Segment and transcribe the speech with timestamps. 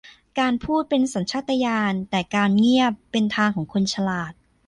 [0.39, 4.33] การพูดเป็นสัญชาตญาณ แต่การเงียบเป็นทางของคนฉลาด